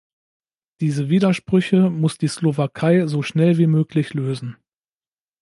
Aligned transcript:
Diese 0.79 1.09
Widersprüche 1.09 1.91
muss 1.91 2.17
die 2.17 2.27
Slowakei 2.27 3.05
so 3.05 3.21
schnell 3.21 3.59
wie 3.59 3.67
möglich 3.67 4.15
lösen. 4.15 4.57